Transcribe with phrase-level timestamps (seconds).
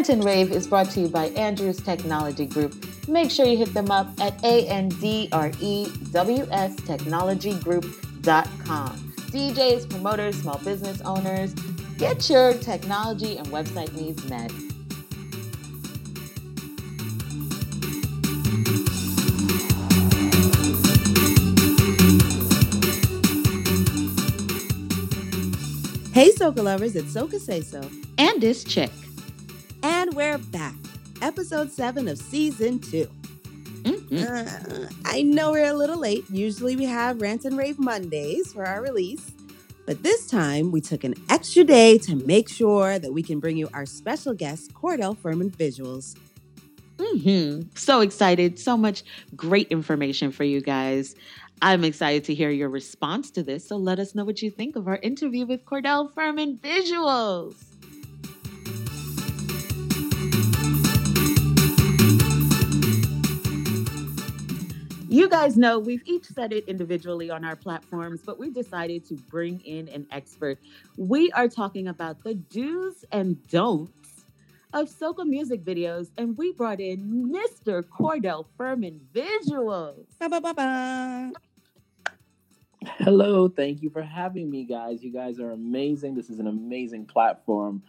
[0.00, 2.86] Rant and Rave is brought to you by Andrews Technology Group.
[3.06, 5.26] Make sure you hit them up at A-N-D-R-E-W-S
[6.76, 9.12] technologygroup.com.
[9.30, 11.52] DJs, promoters, small business owners,
[11.98, 14.50] get your technology and website needs met.
[26.14, 27.82] Hey, Soca lovers, it's Soca Say So.
[28.16, 28.90] And this chick.
[30.10, 30.74] And we're back.
[31.22, 33.08] Episode 7 of Season 2.
[33.82, 34.16] Mm-hmm.
[34.16, 36.24] Uh, I know we're a little late.
[36.28, 39.30] Usually we have Rant and Rave Mondays for our release.
[39.86, 43.56] But this time we took an extra day to make sure that we can bring
[43.56, 46.16] you our special guest, Cordell Furman Visuals.
[46.96, 47.68] Mm-hmm.
[47.76, 48.58] So excited.
[48.58, 49.04] So much
[49.36, 51.14] great information for you guys.
[51.62, 53.68] I'm excited to hear your response to this.
[53.68, 57.69] So let us know what you think of our interview with Cordell Furman Visuals.
[65.10, 69.14] You guys know we've each said it individually on our platforms, but we decided to
[69.14, 70.60] bring in an expert.
[70.96, 74.24] We are talking about the do's and don'ts
[74.72, 77.82] of soca music videos, and we brought in Mr.
[77.82, 80.06] Cordell Furman Visuals.
[80.20, 81.32] Ba-ba-ba-ba.
[82.98, 85.02] Hello, thank you for having me, guys.
[85.02, 86.14] You guys are amazing.
[86.14, 87.82] This is an amazing platform.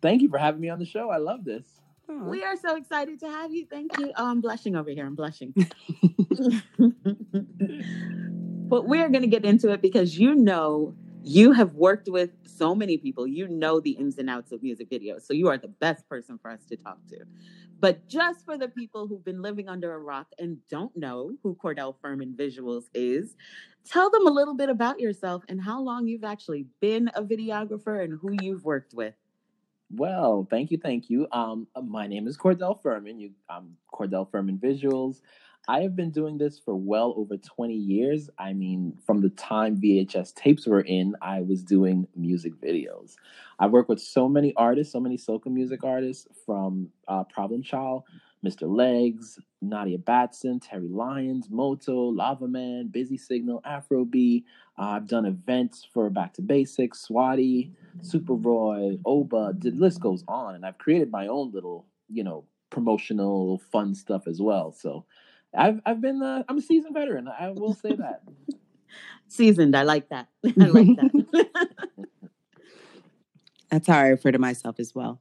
[0.00, 1.10] Thank you for having me on the show.
[1.10, 1.64] I love this.
[2.08, 3.66] We are so excited to have you.
[3.66, 4.12] Thank you.
[4.16, 5.06] Oh, I'm blushing over here.
[5.06, 5.54] I'm blushing.
[8.68, 12.74] but we're going to get into it because you know you have worked with so
[12.74, 13.26] many people.
[13.26, 15.22] You know the ins and outs of music videos.
[15.22, 17.18] So you are the best person for us to talk to.
[17.80, 21.56] But just for the people who've been living under a rock and don't know who
[21.62, 23.36] Cordell Furman Visuals is,
[23.84, 28.02] tell them a little bit about yourself and how long you've actually been a videographer
[28.02, 29.14] and who you've worked with.
[29.90, 31.28] Well, thank you, thank you.
[31.30, 33.20] Um, my name is Cordell Furman.
[33.20, 35.20] You, I'm Cordell Furman Visuals.
[35.66, 38.28] I have been doing this for well over 20 years.
[38.38, 43.14] I mean, from the time VHS tapes were in, I was doing music videos.
[43.58, 48.02] I work with so many artists, so many soca music artists, from uh, Problem Child,
[48.44, 48.68] Mr.
[48.68, 54.44] Legs, Nadia Batson, Terry Lyons, Moto, Lava Man, Busy Signal, Afro B.
[54.78, 57.70] Uh, I've done events for Back to Basics, Swati,
[58.02, 59.54] Super Roy, Oba.
[59.56, 64.26] The list goes on, and I've created my own little, you know, promotional fun stuff
[64.26, 64.72] as well.
[64.72, 65.04] So,
[65.56, 67.28] I've I've been uh, I'm a seasoned veteran.
[67.28, 68.22] I will say that.
[69.28, 69.76] Seasoned.
[69.76, 70.28] I like that.
[70.44, 71.46] I like that.
[73.70, 75.20] That's how I refer to myself as well.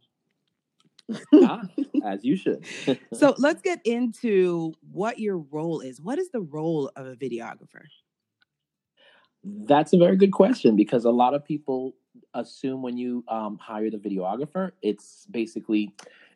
[1.33, 1.61] ah,
[2.05, 2.65] as you should.
[3.13, 5.99] So let's get into what your role is.
[5.99, 7.83] What is the role of a videographer?
[9.43, 11.95] That's a very good question because a lot of people
[12.33, 15.93] assume when you um, hire the videographer, it's basically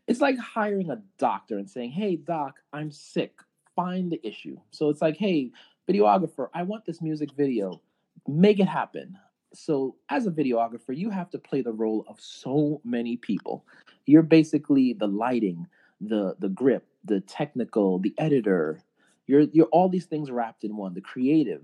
[0.08, 3.40] it's like hiring a doctor and saying, "Hey, doc, I'm sick.
[3.76, 5.52] Find the issue." So it's like, "Hey,
[5.90, 7.82] videographer, I want this music video.
[8.28, 9.18] Make it happen."
[9.54, 13.66] So as a videographer, you have to play the role of so many people.
[14.06, 15.68] You're basically the lighting,
[16.02, 18.82] the the grip, the technical, the editor.
[19.28, 20.94] You're you're all these things wrapped in one.
[20.94, 21.64] The creative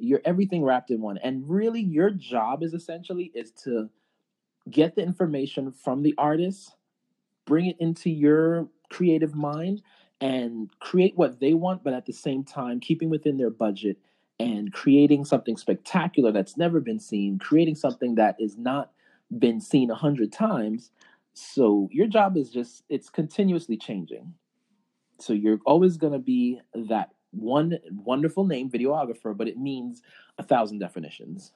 [0.00, 1.18] you're everything wrapped in one.
[1.18, 3.90] And really your job is essentially is to
[4.70, 6.76] get the information from the artist
[7.46, 9.82] bring it into your creative mind
[10.20, 13.96] and create what they want but at the same time keeping within their budget
[14.38, 18.92] and creating something spectacular that's never been seen creating something that is not
[19.38, 20.90] been seen a hundred times.
[21.34, 24.34] So your job is just it's continuously changing.
[25.18, 30.02] So you're always going to be that one wonderful name videographer but it means
[30.38, 31.52] a thousand definitions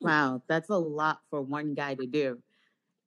[0.00, 2.38] wow, that's a lot for one guy to do.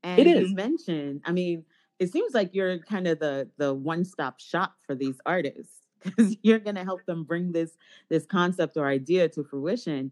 [0.04, 0.50] And It is.
[0.50, 1.66] you mentioned, I mean,
[2.00, 6.36] it seems like you're kind of the the one stop shop for these artists because
[6.42, 7.78] you're going to help them bring this
[8.10, 10.12] this concept or idea to fruition.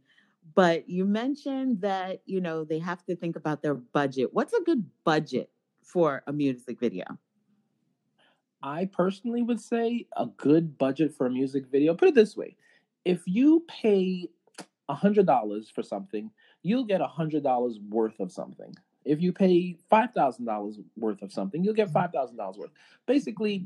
[0.56, 4.30] But you mentioned that you know they have to think about their budget.
[4.34, 5.50] What's a good budget
[5.84, 7.06] for a music video?
[8.62, 12.56] I personally would say a good budget for a music video put it this way
[13.06, 14.28] if you pay
[14.88, 18.76] a hundred dollars for something you'll get a hundred dollars worth of something.
[19.06, 22.72] If you pay five thousand dollars worth of something you'll get five thousand dollars worth.
[23.06, 23.66] Basically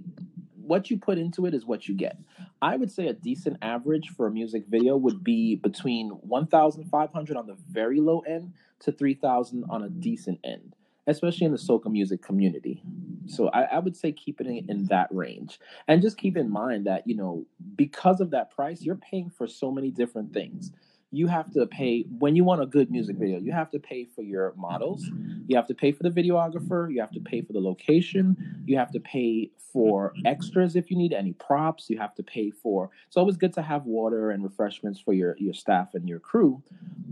[0.55, 2.17] what you put into it is what you get.
[2.61, 7.47] I would say a decent average for a music video would be between 1500 on
[7.47, 10.75] the very low end to 3000 on a decent end
[11.07, 12.83] especially in the soca music community.
[13.25, 15.59] So I, I would say keep it in, in that range.
[15.87, 17.45] And just keep in mind that you know
[17.75, 20.71] because of that price you're paying for so many different things.
[21.11, 24.05] You have to pay when you want a good music video you have to pay
[24.05, 25.05] for your models.
[25.47, 26.91] You have to pay for the videographer.
[26.91, 28.63] You have to pay for the location.
[28.65, 31.89] You have to pay for extras if you need any props.
[31.89, 35.35] You have to pay for it's always good to have water and refreshments for your
[35.37, 36.63] your staff and your crew.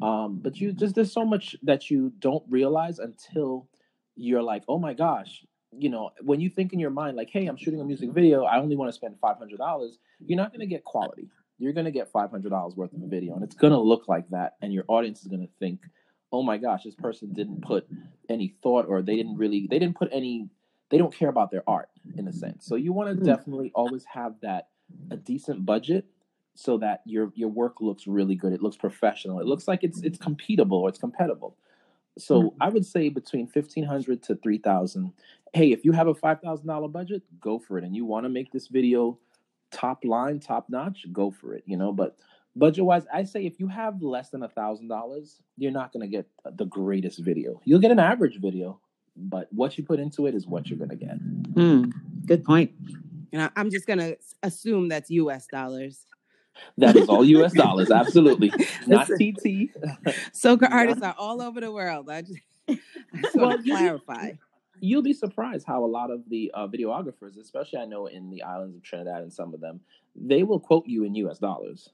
[0.01, 3.67] Um, but you just there's so much that you don't realize until
[4.15, 5.43] you're like oh my gosh
[5.77, 8.43] you know when you think in your mind like hey i'm shooting a music video
[8.43, 9.91] i only want to spend $500
[10.25, 11.27] you're not going to get quality.
[11.57, 14.27] You're going to get $500 worth of a video and it's going to look like
[14.29, 15.79] that and your audience is going to think
[16.31, 17.87] oh my gosh this person didn't put
[18.29, 20.49] any thought or they didn't really they didn't put any
[20.89, 22.65] they don't care about their art in a sense.
[22.65, 23.25] So you want to Mm.
[23.25, 24.67] definitely always have that
[25.09, 26.05] a decent budget
[26.55, 30.01] so that your your work looks really good it looks professional it looks like it's
[30.01, 31.55] it's competable or it's compatible
[32.17, 32.53] so Mm.
[32.61, 35.11] i would say between 1500 to 3000
[35.53, 38.51] hey if you have a $5000 budget go for it and you want to make
[38.51, 39.17] this video
[39.71, 41.93] top line, top notch, go for it, you know.
[41.93, 42.17] But
[42.57, 46.07] budget wise, I say if you have less than a thousand dollars, you're not gonna
[46.09, 46.27] get
[46.57, 47.61] the greatest video.
[47.63, 48.81] You'll get an average video,
[49.15, 51.17] but what you put into it is what you're gonna get.
[51.53, 51.93] Mm,
[52.25, 52.71] good point.
[53.31, 55.47] And I, I'm just gonna assume that's U.S.
[55.47, 56.05] dollars.
[56.77, 58.51] That is all US dollars, absolutely.
[58.87, 59.69] Not TT.
[60.33, 62.09] Soca artists are all over the world.
[62.09, 62.39] I just,
[62.69, 62.77] I
[63.21, 64.31] just Well, want to clarify.
[64.79, 68.41] You'll be surprised how a lot of the uh, videographers, especially I know in the
[68.43, 69.81] islands of Trinidad and some of them,
[70.15, 71.89] they will quote you in US dollars.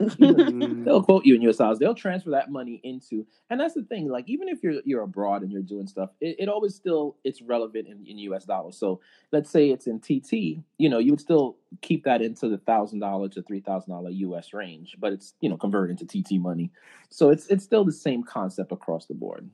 [0.00, 0.84] Mm.
[0.84, 1.78] they'll quote you in US dollars.
[1.78, 4.08] They'll transfer that money into, and that's the thing.
[4.08, 7.42] Like even if you're you're abroad and you're doing stuff, it, it always still it's
[7.42, 8.76] relevant in, in US dollars.
[8.78, 9.00] So
[9.32, 13.00] let's say it's in TT, you know, you would still keep that into the thousand
[13.00, 16.70] dollar to three thousand dollar US range, but it's you know converted into TT money.
[17.10, 19.50] So it's it's still the same concept across the board.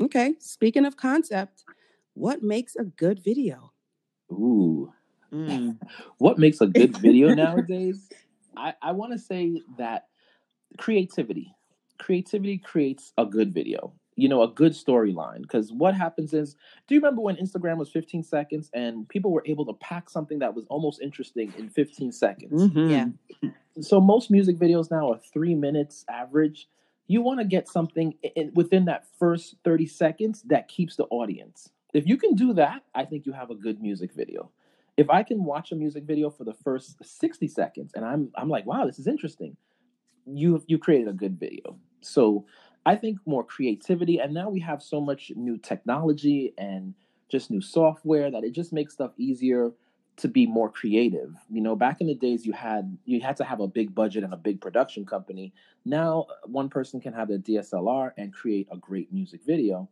[0.00, 0.34] Okay.
[0.38, 1.64] Speaking of concept,
[2.14, 3.72] what makes a good video?
[4.30, 4.92] Ooh,
[5.32, 5.78] Mm.
[6.18, 8.08] what makes a good video nowadays?
[8.56, 10.06] I I want to say that
[10.78, 11.54] creativity
[11.98, 15.42] creativity creates a good video you know a good storyline.
[15.42, 16.56] Because what happens is
[16.86, 20.38] do you remember when instagram was 15 seconds and people were able to pack something
[20.40, 22.68] that was almost interesting in 15 seconds?
[22.70, 22.90] Mhm.
[23.42, 23.50] Yeah.
[23.80, 26.68] so most music videos now are three minutes average.
[27.08, 31.04] You want to get something i- i- within that first 30 seconds that keeps the
[31.10, 31.70] audience.
[31.94, 34.50] If you can do that i think you have a good music video
[34.96, 38.48] if i can watch a music video for the first 60 seconds and i'm i'm
[38.48, 39.56] like wow this is interesting
[40.26, 41.78] you you created a good video.
[42.00, 42.44] So
[42.84, 46.94] i think more creativity and now we have so much new technology and
[47.28, 49.72] just new software that it just makes stuff easier
[50.18, 51.34] to be more creative.
[51.50, 54.24] You know back in the days you had you had to have a big budget
[54.24, 55.52] and a big production company.
[55.84, 59.88] Now uh, one person can have a dslr and create a great music video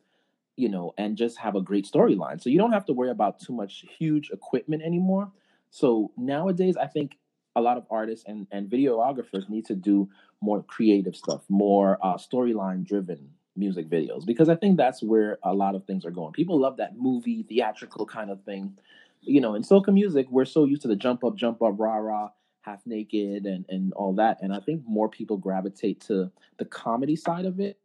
[0.56, 2.40] you know and just have a great storyline.
[2.40, 5.30] So you don't have to worry about too much huge equipment anymore.
[5.70, 7.16] So nowadays i think
[7.56, 10.08] a lot of artists and, and videographers need to do
[10.40, 15.54] more creative stuff more uh, storyline driven music videos because i think that's where a
[15.54, 16.32] lot of things are going.
[16.32, 18.76] People love that movie theatrical kind of thing.
[19.20, 21.96] You know in soca music we're so used to the jump up jump up rah
[21.96, 22.30] rah
[22.62, 27.16] half naked and and all that and i think more people gravitate to the comedy
[27.16, 27.78] side of it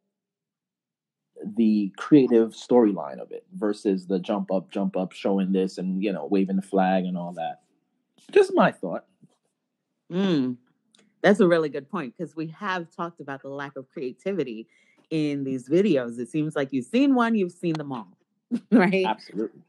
[1.56, 6.12] the creative storyline of it versus the jump up jump up showing this and you
[6.12, 7.62] know waving the flag and all that
[8.32, 9.06] just my thought
[10.12, 10.58] Mm.
[11.22, 14.68] That's a really good point because we have talked about the lack of creativity
[15.10, 16.18] in these videos.
[16.18, 18.08] It seems like you've seen one, you've seen them all,
[18.72, 19.06] right?
[19.06, 19.62] absolutely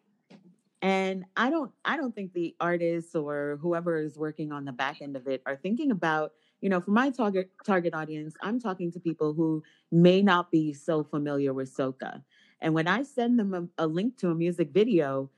[0.83, 5.03] And I don't I don't think the artists or whoever is working on the back
[5.03, 8.93] end of it are thinking about, you know, for my target target audience, I'm talking
[8.93, 12.23] to people who may not be so familiar with soca.
[12.61, 15.31] And when I send them a, a link to a music video,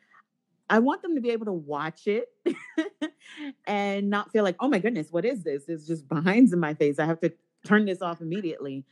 [0.68, 2.28] I want them to be able to watch it
[3.66, 5.64] and not feel like, oh my goodness, what is this?
[5.68, 6.98] It's just behinds in my face.
[6.98, 7.32] I have to
[7.64, 8.84] turn this off immediately.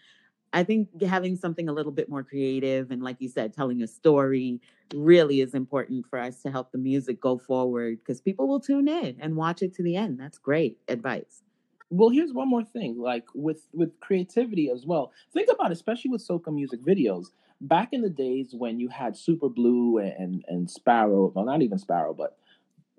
[0.53, 3.87] I think having something a little bit more creative and, like you said, telling a
[3.87, 4.61] story
[4.93, 8.89] really is important for us to help the music go forward because people will tune
[8.89, 10.19] in and watch it to the end.
[10.19, 11.43] That's great advice.
[11.91, 15.13] Well here's one more thing like with with creativity as well.
[15.33, 17.27] Think about it, especially with soca music videos
[17.61, 21.79] back in the days when you had super blue and and sparrow well not even
[21.79, 22.39] sparrow but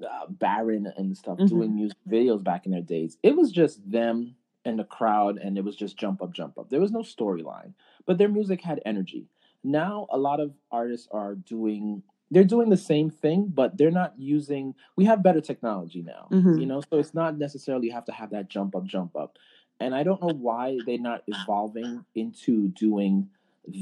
[0.04, 1.48] uh, baron and stuff Mhm.
[1.48, 5.58] doing music videos back in their days it was just them and the crowd and
[5.58, 6.70] it was just jump up jump up.
[6.70, 7.74] There was no storyline
[8.06, 9.28] but their music had energy.
[9.64, 14.14] Now a lot of artists are doing they're doing the same thing but they're not
[14.18, 16.60] using we have better technology now Mhm.
[16.60, 19.38] you know so it's not necessarily you have to have that jump up jump up
[19.80, 23.30] and i don't know why they're not evolving into doing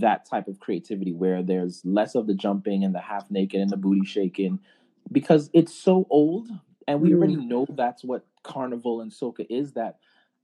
[0.01, 3.69] that type of creativity where there's less of the jumping and the half naked and
[3.69, 4.59] the booty shaking
[5.11, 6.49] because it's so old
[6.87, 9.99] and we already know that's what carnival and soca is that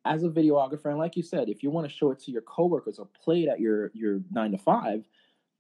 [0.08, 2.44] as a videographer, and like you said, if you want to show it to your
[2.44, 5.04] coworkers or play it at your your nine to five,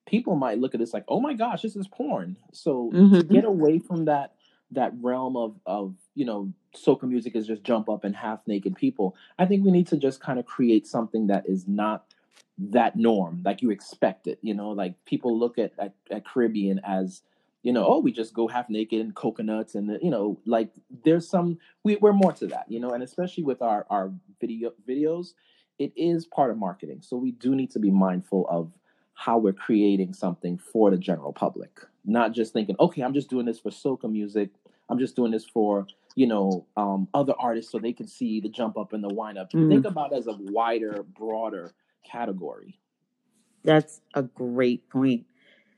[0.05, 2.37] people might look at this like, oh my gosh, this is porn.
[2.51, 3.29] So Mhm.
[3.29, 4.33] get away from that
[4.71, 8.75] that realm of of you know soca music is just jump up and half naked
[8.75, 9.15] people.
[9.37, 12.05] I think we need to just kind of create something that is not
[12.57, 14.39] that norm, like you expect it.
[14.41, 17.21] You know, like people look at at, at Caribbean as
[17.63, 20.69] you know, oh, we just go half naked and coconuts, and you know, like
[21.03, 24.71] there's some we, we're more to that, you know, and especially with our our video
[24.87, 25.33] videos,
[25.79, 27.01] it is part of marketing.
[27.01, 28.71] So we do need to be mindful of
[29.15, 33.45] how we're creating something for the general public, not just thinking, okay, I'm just doing
[33.45, 34.49] this for soca music.
[34.89, 38.49] I'm just doing this for you know um, other artists so they can see the
[38.49, 39.51] jump up and the wind up.
[39.51, 39.69] Mm.
[39.69, 41.73] Think about it as a wider, broader
[42.09, 42.79] category.
[43.63, 45.25] That's a great point.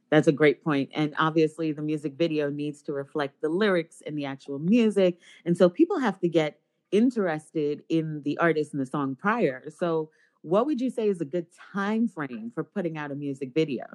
[0.10, 0.89] That's a great point.
[0.94, 5.20] And obviously, the music video needs to reflect the lyrics and the actual music.
[5.46, 6.60] And so people have to get
[6.91, 9.63] interested in the artist and the song prior.
[9.70, 10.10] So,
[10.41, 13.86] what would you say is a good time frame for putting out a music video?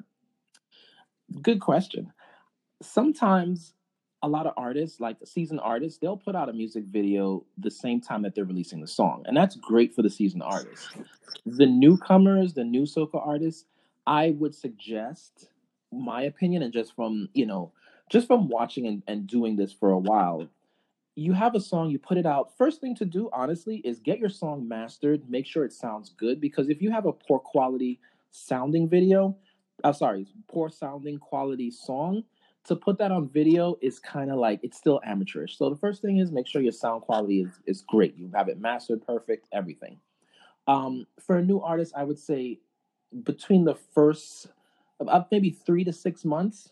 [1.41, 2.13] Good question.
[2.83, 3.75] Sometimes
[4.23, 8.01] a lot of artists, like seasoned artists, they'll put out a music video the same
[8.01, 9.25] time that they're releasing the song.
[9.27, 10.89] And that's great for the seasoned artists.
[11.45, 13.65] The newcomers, the new soca artists,
[14.07, 15.49] I would suggest
[15.93, 17.73] my opinion and just from, you know,
[18.11, 20.49] just from watching and, and doing this for a while,
[21.15, 22.57] you have a song, you put it out.
[22.57, 26.41] First thing to do, honestly, is get your song mastered, make sure it sounds good.
[26.41, 28.01] Because if you have a poor quality
[28.31, 29.37] sounding video,
[29.85, 32.25] I'm sorry, poor sounding quality song,
[32.65, 35.59] to put that on video is kind of like it's still amateurish.
[35.59, 38.17] So the first thing is make sure your sound quality is, is great.
[38.17, 39.99] You have it mastered, perfect, everything.
[40.69, 42.61] Um, for a new artist, I would say
[43.25, 44.47] between the first
[45.01, 46.71] about maybe three to six months.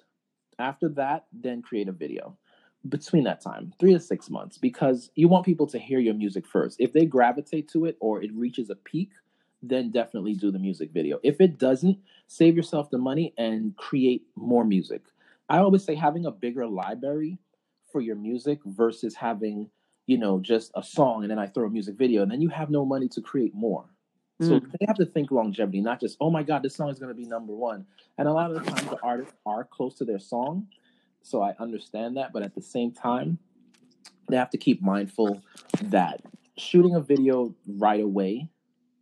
[0.58, 2.36] After that, then create a video.
[2.88, 6.46] Between that time, three to six months, because you want people to hear your music
[6.46, 6.80] first.
[6.80, 9.10] If they gravitate to it or it reaches a peak,
[9.62, 11.20] then definitely do the music video.
[11.22, 15.02] If it doesn't, save yourself the money and create more music.
[15.48, 17.38] I always say having a bigger library
[17.92, 19.68] for your music versus having,
[20.06, 22.48] you know, just a song and then I throw a music video and then you
[22.48, 23.84] have no money to create more.
[24.40, 24.72] So mm.
[24.78, 27.14] they have to think longevity, not just, oh my God, this song is going to
[27.14, 27.84] be number one.
[28.16, 30.66] And a lot of the times the artists are close to their song.
[31.22, 32.32] So I understand that.
[32.32, 33.38] But at the same time,
[34.28, 35.42] they have to keep mindful
[35.84, 36.20] that
[36.56, 38.48] shooting a video right away,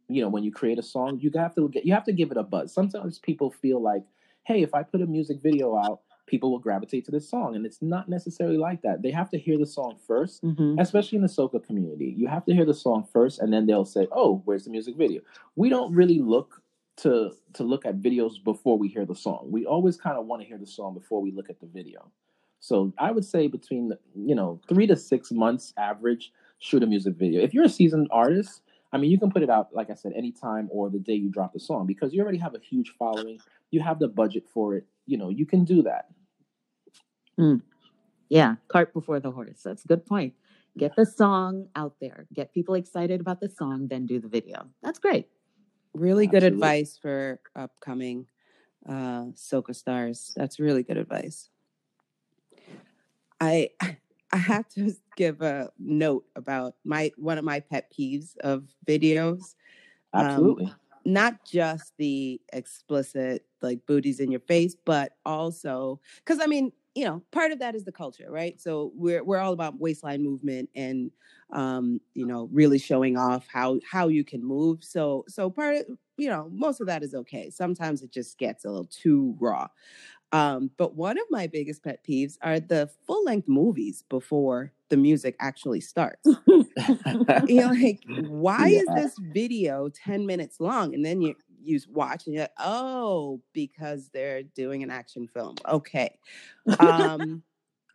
[0.09, 2.31] you know, when you create a song, you have to get, you have to give
[2.31, 2.73] it a buzz.
[2.73, 4.05] Sometimes people feel like,
[4.45, 7.57] hey, if I put a music video out, people will gravitate to this song.
[7.57, 9.03] And it's not necessarily like that.
[9.03, 10.81] They have to hear the song first Mhm.
[10.81, 12.15] especially in the soca community.
[12.17, 14.97] You have to hear the song first, and then they'll say, "Oh, where's the music
[14.97, 15.23] video?"
[15.57, 16.63] We don't really look
[16.99, 19.49] to to look at videos before we hear the song.
[19.51, 22.11] We always kind of want to hear the song before we look at the video.
[22.61, 27.15] So I would say between you know three to six months average shoot a music
[27.15, 27.43] video.
[27.43, 28.63] If you're a seasoned artist,
[28.93, 31.31] I mean, you can put it out like I said anytime or the day you
[31.31, 33.39] drop the song because you already have a huge following.
[33.71, 34.87] You have the budget for it.
[35.07, 36.07] You know, you can do that.
[37.37, 37.57] Hmm.
[38.29, 39.63] Yeah, cart before the horse.
[39.65, 40.35] That's a good point.
[40.77, 44.67] Get the song out there, get people excited about the song, then do the video.
[44.83, 45.29] That's great.
[45.95, 46.55] Really good Absolutely.
[46.55, 48.27] advice for upcoming
[48.89, 50.33] uh, Soca stars.
[50.37, 51.51] That's really good advice.
[53.41, 53.71] I
[54.33, 59.55] I have to give a note about my one of my pet peeves of videos.
[60.15, 60.73] Um, Absolutely.
[61.05, 67.05] not just the explicit like booties in your face, but also because I mean, you
[67.05, 68.61] know, part of that is the culture, right?
[68.61, 71.13] So we're we're all about waistline movement and
[71.53, 74.83] um, you know, really showing off how how you can move.
[74.83, 75.87] So so part of
[76.17, 77.51] you know, most of that is okay.
[77.51, 79.69] Sometimes it just gets a little too raw.
[80.33, 84.97] Um, but one of my biggest pet peeves are the full length movies before the
[84.97, 86.27] music actually starts.
[87.47, 90.95] you know, like, why is this video 10 minutes long?
[90.95, 95.57] And then you you watch and you're like, oh, because they're doing an action film.
[95.69, 96.19] Okay.
[96.81, 97.43] Um,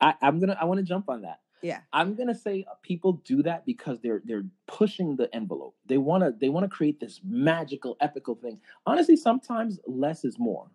[0.02, 0.58] I, I'm gonna.
[0.60, 1.40] I want to jump on that.
[1.62, 1.80] yeah.
[1.94, 5.76] I'm gonna say uh, people do that because they're they're pushing the envelope.
[5.86, 8.60] They wanna they wanna create this magical, epical thing.
[8.86, 10.70] Honestly, sometimes less is more.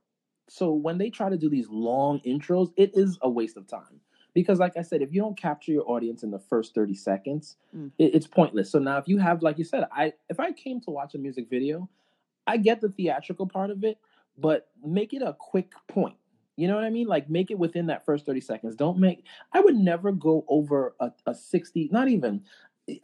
[0.48, 4.00] So when they try to do these long intros, it is a waste of time.
[4.32, 7.56] Because, like I said, if you don't capture your audience in the first 30 seconds,
[7.76, 7.90] Mm.
[7.98, 8.70] it, it's pointless.
[8.70, 11.18] So now, if you have, like you said, I if I came to watch a
[11.18, 11.88] music video,
[12.48, 13.98] I get the theatrical part of it,
[14.36, 16.16] but make it a quick point.
[16.56, 17.06] You know what I mean?
[17.06, 18.74] Like make it within that first 30 seconds.
[18.74, 22.42] Don't make I would never go over a, a 60, not even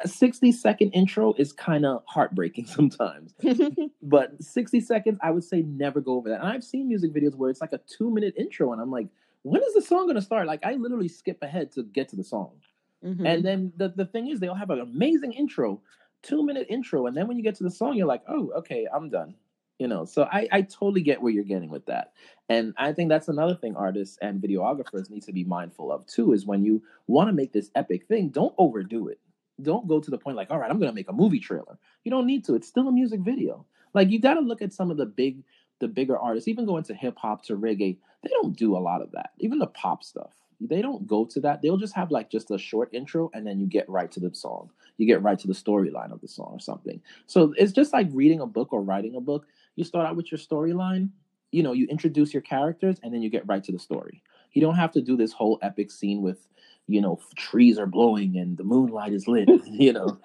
[0.01, 3.35] a 60 second intro is kind of heartbreaking sometimes.
[4.03, 6.41] But 60 seconds, I would say never go over that.
[6.41, 9.09] And I've seen music videos where it's like a two minute intro, and I'm like,
[9.43, 10.47] when is the song gonna start?
[10.47, 12.53] Like I literally skip ahead to get to the song.
[13.05, 13.27] Mhm.
[13.27, 15.81] And then the, the thing is they'll have an amazing intro,
[16.25, 18.87] two minute intro, and then when you get to the song, you're like, oh, okay,
[18.93, 19.35] I'm done.
[19.79, 22.13] You know, so I, I totally get where you're getting with that.
[22.49, 26.33] And I think that's another thing artists and videographers need to be mindful of too
[26.33, 29.19] is when you want to make this epic thing, don't overdo it.
[29.63, 31.77] Don't go to the point like, all right, I'm going to make a movie trailer.
[32.05, 32.55] You don't need to.
[32.55, 33.67] It's still a music video.
[33.95, 35.43] Like you got to look at some of the big,
[35.81, 37.97] the bigger artists, even going to hip hop to reggae.
[38.23, 39.31] They don't do a lot of that.
[39.41, 41.63] Even the pop stuff, they don't go to that.
[41.63, 44.35] They'll just have like just a short intro and then you get right to the
[44.35, 44.71] song.
[44.97, 47.01] You get right to the storyline of the song or something.
[47.27, 49.47] So it's just like reading a book or writing a book.
[49.77, 51.11] You start out with your storyline
[51.53, 54.23] you know you introduce your characters and then you get right to the story.
[54.53, 56.49] You don't have to do this whole epic scene with
[56.89, 60.19] you know trees are blowing and the moonlight is lit you know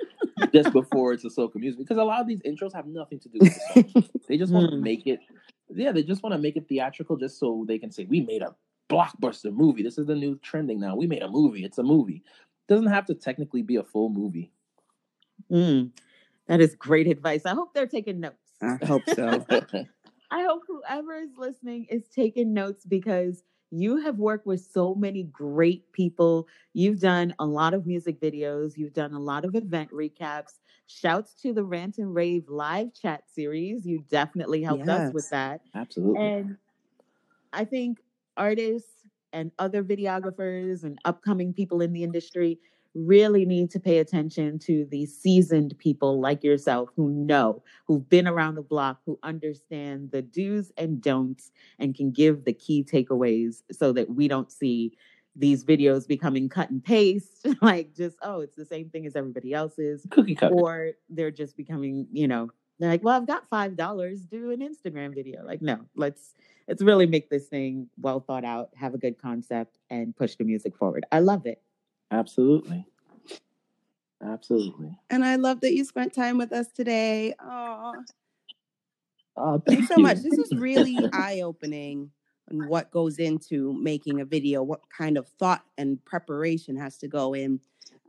[0.54, 3.30] just before it's a soca music because a lot of these intros have nothing to
[3.30, 3.94] do with the song.
[4.28, 4.84] they just want to Hmm.
[4.84, 5.20] make it
[5.70, 8.42] yeah they just want to make it theatrical just so they can say we made
[8.42, 8.56] a
[8.90, 9.84] blockbuster movie.
[9.84, 10.96] This is the new trending now.
[10.96, 11.64] We made a movie.
[11.64, 12.24] It's a movie.
[12.68, 14.52] Doesn't have to technically be a full movie
[15.52, 15.92] Mm,
[16.48, 17.46] that is great advice.
[17.46, 18.36] I hope they're taking notes.
[18.62, 19.46] I hope so.
[20.32, 25.24] I hope whoever is listening is taking notes because you have worked with so many
[25.24, 26.48] great people.
[26.74, 30.60] You've done a lot of music videos, you've done a lot of event recaps.
[30.88, 33.86] Shouts to the Rant and Rave live chat series.
[33.86, 35.62] You definitely helped us with that.
[35.76, 36.58] absolutely And
[37.54, 38.00] I think
[38.38, 39.04] artists
[39.34, 42.60] and other videographers and upcoming people in the industry
[42.96, 48.28] really need to pay attention to the seasoned people like yourself who know, who've been
[48.28, 53.62] around the block, who understand the do's and don'ts and can give the key takeaways
[53.72, 54.94] so that we don't see
[55.36, 59.54] these videos becoming cut and paste like just oh it's the same thing as everybody
[59.54, 63.76] else's cookie cutter or they're just becoming, you know, they're like, well, I've got five
[63.76, 65.46] dollars, do an Instagram video.
[65.46, 66.34] Like, no, let's
[66.68, 70.46] let's really make this thing well thought out, have a good concept, and push the
[70.46, 71.06] music forward.
[71.12, 71.62] I love it.
[72.12, 72.86] Absolutely.
[74.22, 74.98] Absolutely.
[75.10, 77.34] And I love that you spent time with us today.
[77.40, 78.04] Oh,
[79.38, 80.18] Oh, thanks thank so much.
[80.20, 82.12] This was really eye opening
[82.52, 87.08] on what goes into making a video, what kind of thought and preparation has to
[87.08, 87.60] go in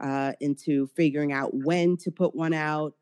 [0.01, 2.95] uh, into figuring out when to put one out,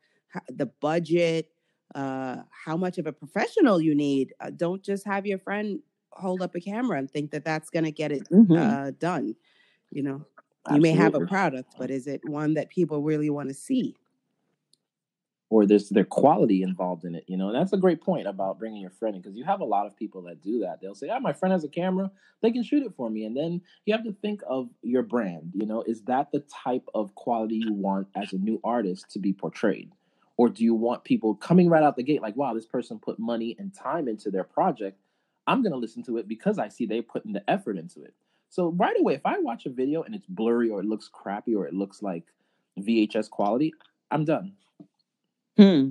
[0.48, 1.50] the budget,
[1.94, 4.34] uh, how much of a professional you need.
[4.40, 5.80] Uh, don't just have your friend
[6.12, 8.58] hold up a camera and think that that's going to get it Mhm.
[8.58, 9.36] uh, done.
[9.90, 10.26] You know,
[10.72, 13.96] you may have a product, but is it one that people really want to see?
[15.50, 17.24] or there's their quality involved in it.
[17.26, 19.60] You know, and that's a great point about bringing your friend in because you have
[19.60, 20.80] a lot of people that do that.
[20.80, 22.10] They'll say, "Ah, my friend has a camera;
[22.42, 25.52] they can shoot it for me." And then you have to think of your brand.
[25.54, 29.18] You know, is that the type of quality you want as a new artist to
[29.18, 29.92] be portrayed,
[30.36, 33.18] or do you want people coming right out the gate like, "Wow, this person put
[33.18, 35.00] money and time into their project.
[35.46, 38.14] I'm going to listen to it because I see they putting the effort into it."
[38.50, 41.54] So right away, if I watch a video and it's blurry or it looks crappy
[41.54, 42.24] or it looks like
[42.78, 43.72] VHS quality,
[44.10, 44.54] I'm done.
[45.56, 45.90] Hmm.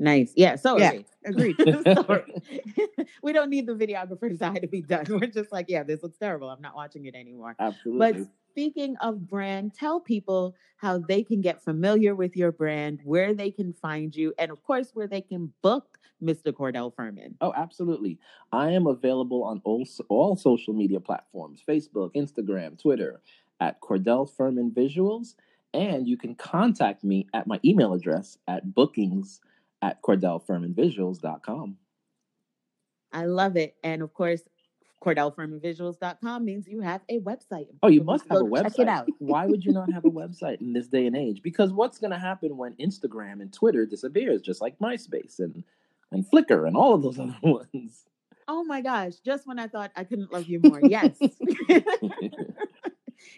[0.00, 0.32] Nice.
[0.34, 0.56] Yeah.
[0.56, 0.92] So Yeah.
[1.26, 1.56] Agreed.
[1.84, 2.42] Sorry.
[3.22, 5.04] we don't need the videographer's eye to be done.
[5.08, 6.48] We're just like, yeah, this looks terrible.
[6.48, 7.54] I'm not watching it anymore.
[7.60, 8.22] Absolutely.
[8.22, 13.34] But speaking of brand, tell people how they can get familiar with your brand, where
[13.34, 16.52] they can find you, and of course, where they can book Mr.
[16.52, 17.36] Cordell Furman.
[17.42, 18.18] Oh, absolutely.
[18.50, 23.20] I am available on all, all social media platforms Facebook, Instagram, Twitter
[23.60, 25.34] at Cordell Furman Visuals.
[25.74, 29.40] And you can contact me at my email address at bookings
[29.82, 31.76] at CordellFurmanVisuals.com.
[33.12, 33.74] I love it.
[33.82, 34.42] And of course,
[35.02, 37.66] CordellFurmanVisuals.com means you have a website.
[37.82, 38.62] Oh, you People must have a website.
[38.62, 39.08] Check it out.
[39.18, 41.42] Why would you not have a website in this day and age?
[41.42, 45.64] Because what's going to happen when Instagram and Twitter disappears, just like MySpace and,
[46.12, 48.04] and Flickr and all of those other ones?
[48.46, 50.80] Oh my gosh, just when I thought I couldn't love you more.
[50.82, 51.16] Yes.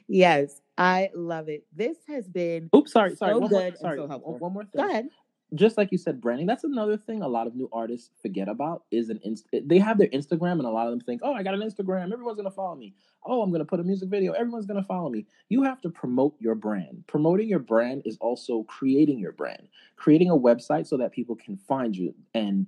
[0.08, 1.64] yes, I love it.
[1.74, 3.32] This has been Oops, sorry, sorry.
[3.34, 4.82] So one more, sorry, so one- one more thing.
[4.82, 5.08] go ahead.
[5.54, 6.46] Just like you said, branding.
[6.46, 9.98] That's another thing a lot of new artists forget about is an inst- they have
[9.98, 12.50] their Instagram and a lot of them think, oh, I got an Instagram, everyone's gonna
[12.50, 12.94] follow me.
[13.24, 15.26] Oh, I'm gonna put a music video, everyone's gonna follow me.
[15.48, 17.04] You have to promote your brand.
[17.06, 21.56] Promoting your brand is also creating your brand, creating a website so that people can
[21.56, 22.66] find you and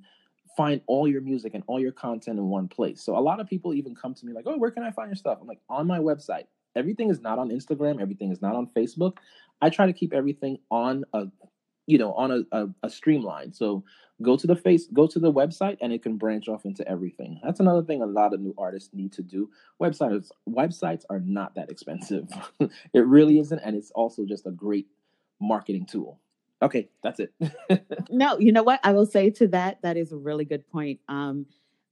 [0.56, 3.02] find all your music and all your content in one place.
[3.02, 5.08] So a lot of people even come to me like, oh, where can I find
[5.08, 5.38] your stuff?
[5.40, 6.44] I'm like, on my website.
[6.76, 8.00] Everything is not on Instagram.
[8.00, 9.18] Everything is not on Facebook.
[9.62, 11.26] I try to keep everything on a
[11.86, 13.52] you know on a, a, a streamline.
[13.52, 13.84] So
[14.22, 17.40] go to the face go to the website and it can branch off into everything.
[17.42, 19.50] That's another thing a lot of new artists need to do.
[19.80, 22.28] Websites websites are not that expensive.
[22.92, 24.86] It really isn't and it's also just a great
[25.40, 26.20] marketing tool.
[26.62, 27.32] Okay that's it.
[28.10, 28.80] No, you know what?
[28.84, 31.00] I will say to that, that is a really good point.
[31.08, 31.46] Um,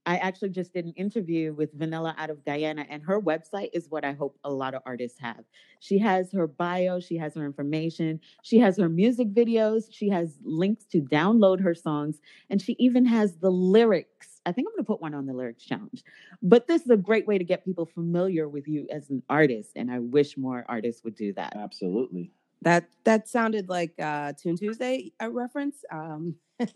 [0.05, 3.87] I actually just did an interview with Vanilla out of Guyana, and her website is
[3.89, 5.45] what I hope a lot of artists have.
[5.79, 10.37] She has her bio, she has her information, she has her music videos, she has
[10.43, 14.41] links to download her songs, and she even has the lyrics.
[14.45, 16.03] I think I'm going to put one on the lyrics challenge.
[16.41, 19.71] But this is a great way to get people familiar with you as an artist,
[19.75, 21.55] and I wish more artists would do that.
[21.55, 22.31] Absolutely.
[22.63, 25.75] That that sounded like uh, Tune Tuesday a reference.
[25.91, 26.35] Um,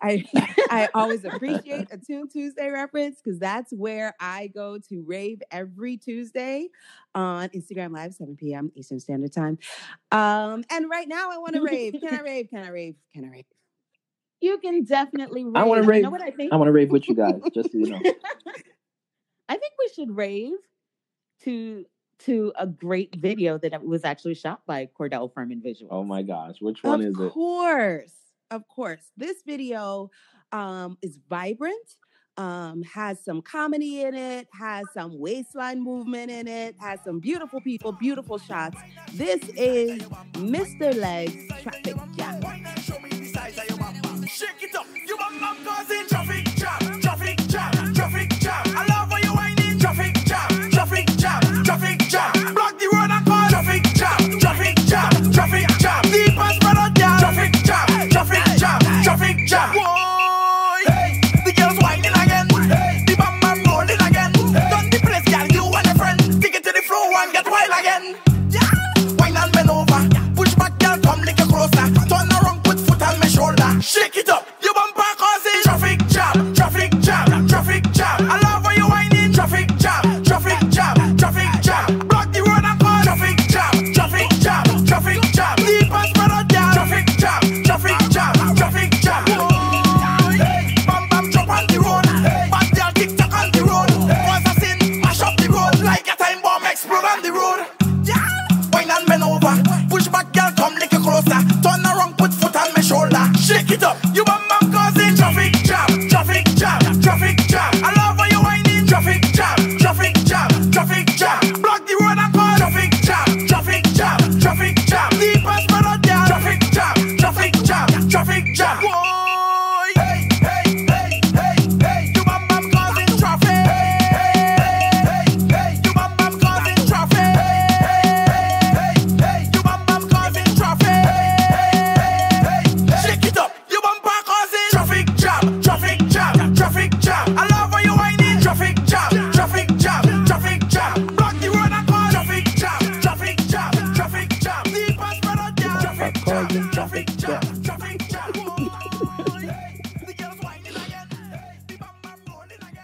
[0.00, 0.24] I
[0.70, 5.96] I always appreciate a Tune Tuesday reference because that's where I go to rave every
[5.96, 6.68] Tuesday
[7.14, 8.72] on Instagram Live, 7 p.m.
[8.74, 9.58] Eastern Standard Time.
[10.12, 11.96] Um, and right now I want to rave.
[12.00, 12.48] Can I rave?
[12.48, 12.94] Can I rave?
[13.12, 13.44] Can I rave?
[14.40, 15.56] You can definitely rave.
[15.56, 16.02] I want to You rave.
[16.04, 16.52] know what I think?
[16.52, 18.00] I want to rave with you guys, just so you know.
[19.48, 20.52] I think we should rave
[21.42, 21.84] to
[22.20, 25.92] to a great video that was actually shot by Cordell Furman Visual.
[25.92, 27.26] Oh my gosh, which one of is it?
[27.26, 28.12] Of course,
[28.50, 29.12] of course.
[29.16, 30.10] This video
[30.52, 31.96] um, is vibrant.
[32.36, 37.60] Um, has some comedy in it, has some waistline movement in it, has some beautiful
[37.60, 38.78] people, beautiful shots.
[39.14, 40.00] This is
[40.34, 40.94] Mr.
[40.94, 42.57] Legs Traffic Jam.
[56.10, 57.18] Deep spread out down.
[57.20, 59.74] Traffic jam, traffic jam, traffic jam.
[59.74, 60.07] Boy,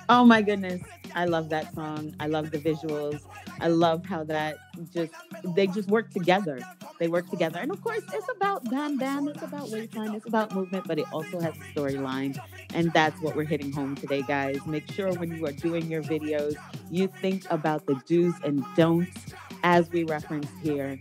[0.09, 0.83] Oh my goodness.
[1.15, 2.15] I love that song.
[2.21, 3.21] I love the visuals.
[3.61, 4.57] I love how that
[4.93, 5.13] just
[5.55, 6.61] they just work together.
[6.99, 7.59] They work together.
[7.61, 11.07] And of course, it's about bam bam, it's about waistline, it's about movement, but it
[11.13, 12.39] also has a storyline.
[12.75, 14.59] And that's what we're hitting home today, guys.
[14.67, 16.57] Make sure when you are doing your videos,
[16.91, 20.99] you think about the do's and don'ts as we referenced here.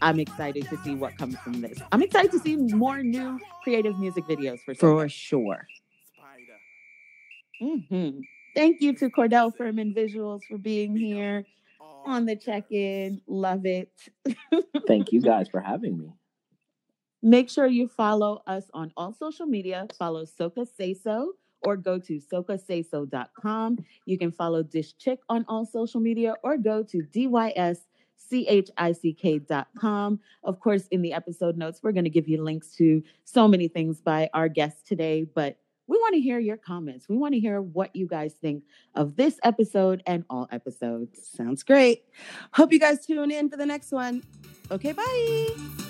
[0.00, 1.78] I'm excited to see what comes from this.
[1.90, 4.74] I'm excited to see more new creative music videos for.
[4.74, 5.66] For sure.
[7.60, 8.20] Hmm
[8.54, 11.44] Thank you to Cordell Furman Visuals for being here
[12.04, 13.20] on the check in.
[13.28, 13.92] Love it.
[14.86, 16.12] Thank you guys for having me.
[17.22, 19.86] Make sure you follow us on all social media.
[19.96, 21.34] Follow Soca Say So
[21.66, 23.78] or go to sokasayso.com.
[24.06, 27.80] You can follow Dish Chick on all social media or go to dyschick.com.
[30.44, 33.68] Of course, in the episode notes, we're going to give you links to so many
[33.68, 37.08] things by our guests today, but we want to hear your comments.
[37.08, 38.62] We want to hear what you guys think
[38.94, 41.28] of this episode and all episodes.
[41.34, 42.04] Sounds great.
[42.52, 44.22] Hope you guys tune in for the next one.
[44.70, 45.87] Okay, bye.